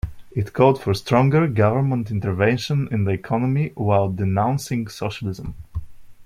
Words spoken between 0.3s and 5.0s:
It called for stronger government intervention in the economy, while denouncing